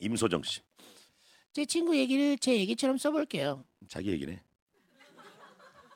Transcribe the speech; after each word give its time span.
임소정 0.00 0.42
씨. 0.42 0.60
제 1.52 1.64
친구 1.64 1.96
얘기를 1.96 2.36
제 2.38 2.56
얘기처럼 2.56 2.98
써볼게요. 2.98 3.64
자기 3.88 4.10
얘기네. 4.10 4.42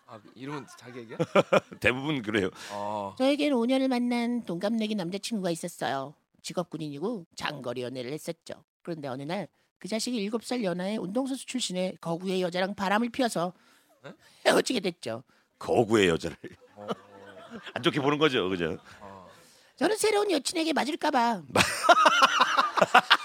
아 0.07 0.21
이름은 0.35 0.67
자기 0.79 1.01
얘기야? 1.01 1.19
대부분 1.81 2.23
그래요. 2.23 2.51
어. 2.73 3.15
저에게는 3.19 3.57
5년을 3.57 3.89
만난 3.89 4.45
동갑내기 4.45 4.95
남자친구가 4.97 5.51
있었어요. 5.51 6.15
직업 6.43 6.71
군인이고 6.71 7.27
장거리 7.37 7.83
연애를 7.83 8.13
했었죠. 8.13 8.65
그런데 8.83 9.09
어느 9.09 9.23
날 9.23 9.49
그 9.81 9.89
자식이 9.89 10.29
7살 10.29 10.63
연하의 10.63 10.99
운동선수 10.99 11.47
출신의 11.47 11.97
거구의 12.03 12.43
여자랑 12.43 12.75
바람을 12.75 13.09
피워서 13.09 13.55
에? 14.05 14.13
헤어지게 14.45 14.81
됐죠. 14.81 15.25
거구의 15.59 16.09
여자를 16.09 16.37
어. 16.77 16.87
안 17.73 17.83
좋게 17.83 17.99
보는 18.01 18.19
거죠, 18.19 18.47
그죠? 18.51 18.77
어. 19.01 19.27
저는 19.77 19.97
새로운 19.97 20.31
여친에게 20.31 20.75
맞을까봐 20.75 21.43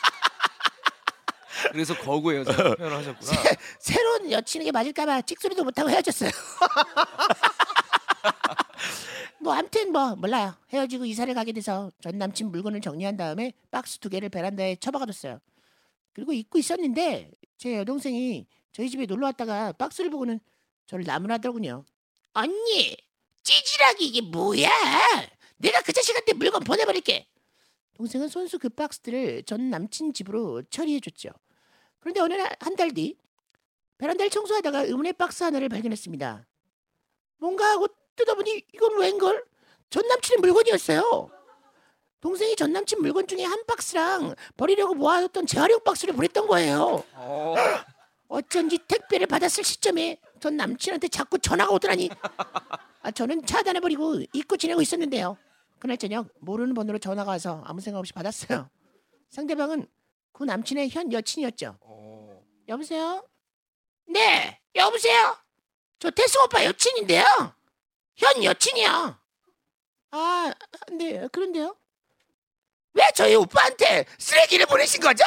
그래서 1.72 1.96
거구의 1.98 2.40
여자 2.40 2.76
표현을 2.76 2.98
하셨구나. 2.98 3.32
새로운 3.80 4.32
여친에게 4.32 4.72
맞을까봐 4.72 5.22
찍소리도 5.22 5.64
못하고 5.64 5.90
헤어졌어요. 5.90 6.30
뭐 9.40 9.54
아무튼 9.54 9.92
뭐 9.92 10.16
몰라요. 10.16 10.56
헤어지고 10.74 11.06
이사를 11.06 11.32
가게 11.34 11.52
돼서 11.52 11.92
전 12.02 12.18
남친 12.18 12.52
물건을 12.52 12.82
정리한 12.82 13.18
다음에 13.18 13.54
박스 13.72 14.00
두 14.00 14.10
개를 14.10 14.30
베란다에 14.30 14.78
처박아뒀어요. 14.78 15.40
그리고 16.14 16.34
잊고 16.34 16.58
있었는데 16.58 17.32
제 17.58 17.78
여동생이 17.78 18.48
저희 18.72 18.90
집에 18.90 19.06
놀러 19.06 19.28
왔다가 19.28 19.72
박스를 19.74 20.10
보고는 20.10 20.40
저를 20.88 21.06
나무라더군요. 21.06 21.86
언니 22.34 22.98
찌질하기 23.44 24.06
이게 24.06 24.22
뭐야? 24.22 24.70
내가 25.58 25.82
그 25.82 25.94
자식한테 25.94 26.34
물건 26.34 26.64
보내버릴게. 26.64 27.28
동생은 27.94 28.28
손수 28.28 28.60
그 28.60 28.68
박스들을 28.70 29.44
전 29.44 29.70
남친 29.70 30.14
집으로 30.14 30.64
처리해줬죠. 30.64 31.30
그런데 32.06 32.20
어느 32.22 32.34
날 32.36 32.56
한 32.60 32.76
달 32.76 32.92
뒤 32.94 33.18
베란다를 33.98 34.30
청소하다가 34.30 34.82
의문의 34.84 35.14
박스 35.14 35.44
하나를 35.44 35.70
발견했습니다. 35.70 36.46
뭔가 37.38 37.72
하고 37.72 37.88
뜯어보니 38.16 38.64
이건 38.74 39.00
웬걸? 39.00 39.44
전 39.90 40.08
남친의 40.08 40.40
물건이었어요. 40.42 41.32
동생이 42.22 42.56
전 42.56 42.74
남친 42.74 43.02
물건 43.02 43.26
중에 43.28 43.44
한 43.44 43.66
박스랑 43.66 44.36
버리려고 44.58 44.94
모아뒀던 44.96 45.48
재활용 45.48 45.80
박스를 45.84 46.14
보냈던 46.14 46.46
거예요. 46.48 47.04
어. 47.14 47.56
어쩐지 48.28 48.78
택배를 48.88 49.28
받았을 49.28 49.64
시점에 49.64 50.20
전 50.40 50.58
남친한테 50.58 51.08
자꾸 51.08 51.40
전화가 51.40 51.72
오더라니. 51.74 52.10
아, 53.02 53.12
저는 53.12 53.46
차단해버리고 53.46 54.22
잊고 54.34 54.58
지내고 54.58 54.82
있었는데요. 54.82 55.38
그날 55.80 55.98
저녁 55.98 56.28
모르는 56.40 56.74
번호로 56.74 56.98
전화가 57.00 57.32
와서 57.32 57.62
아무 57.66 57.80
생각 57.82 58.00
없이 58.00 58.12
받았어요. 58.14 58.70
상대방은 59.30 59.88
그 60.36 60.44
남친의 60.44 60.90
현 60.90 61.12
여친이었죠. 61.14 61.78
어. 61.80 62.44
여보세요? 62.68 63.26
네, 64.08 64.60
여보세요? 64.76 65.38
저 66.00 66.12
태승 66.12 66.42
오빠 66.44 66.64
여친인데요. 66.66 67.24
현 68.18 68.44
여친이요. 68.44 69.18
아, 70.12 70.54
네, 70.92 71.28
그런데요? 71.32 71.76
왜 72.94 73.04
저희 73.16 73.36
오빠한테 73.36 74.06
쓰레기를 74.18 74.66
보내신 74.66 75.02
거죠? 75.02 75.24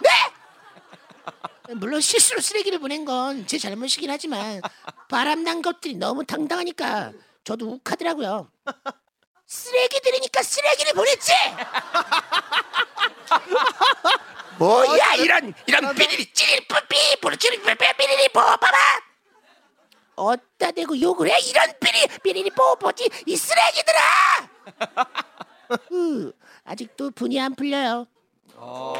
네? 0.00 1.74
물론 1.74 2.00
실수로 2.00 2.40
쓰레기를 2.40 2.78
보낸 2.80 3.04
건 3.04 3.46
제 3.46 3.56
잘못이긴 3.58 4.10
하지만 4.10 4.60
바람난 5.08 5.62
것들이 5.62 5.94
너무 5.94 6.24
당당하니까 6.24 7.12
저도 7.44 7.70
욱하더라고요. 7.70 8.50
쓰레기들이니까 9.46 10.42
쓰레기를 10.42 10.92
보냈지. 10.94 11.32
뭐야 14.62 15.14
이런 15.14 15.52
이런 15.66 15.92
삐리리 15.94 16.32
찌리 16.32 16.64
뿌삐 16.68 17.16
부르치리 17.20 17.60
삐리리 17.62 18.28
뽀빠바 18.28 18.68
어따 20.14 20.70
대고 20.70 21.00
욕을 21.00 21.28
해? 21.30 21.40
이런 21.40 21.72
삐리 21.80 22.06
삐리리 22.22 22.50
뽀뽀지. 22.50 23.08
이 23.26 23.36
쓰레기들아! 23.36 23.98
으, 25.92 26.32
아직도 26.64 27.10
분이 27.10 27.40
안 27.40 27.54
풀려요. 27.54 28.06
어. 28.54 28.91